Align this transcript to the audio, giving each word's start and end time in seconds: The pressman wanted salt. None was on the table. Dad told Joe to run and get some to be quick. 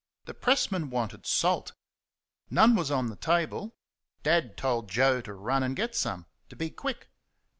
The 0.25 0.33
pressman 0.33 0.89
wanted 0.89 1.27
salt. 1.27 1.73
None 2.49 2.75
was 2.75 2.89
on 2.89 3.11
the 3.11 3.15
table. 3.15 3.75
Dad 4.23 4.57
told 4.57 4.89
Joe 4.89 5.21
to 5.21 5.33
run 5.35 5.61
and 5.61 5.75
get 5.75 5.93
some 5.93 6.25
to 6.49 6.55
be 6.55 6.71
quick. 6.71 7.09